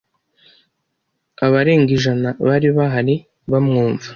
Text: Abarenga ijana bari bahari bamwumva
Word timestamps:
Abarenga 1.45 1.89
ijana 1.97 2.29
bari 2.45 2.67
bahari 2.77 3.15
bamwumva 3.51 4.07